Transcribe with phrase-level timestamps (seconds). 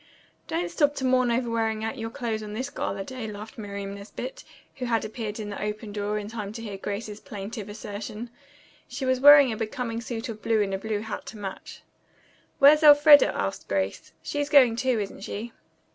[0.47, 3.93] "Don't stop to mourn over wearing out your clothes on this gala day," laughed Miriam
[3.93, 4.43] Nesbit,
[4.77, 8.31] who had appeared in the open door in time to hear Grace's plaintive assertion.
[8.87, 11.83] She was wearing a becoming suit of blue and a blue hat to match.
[12.57, 14.11] "Where's Elfreda?" asked Grace.
[14.23, 15.53] "She's going, too, isn't she?"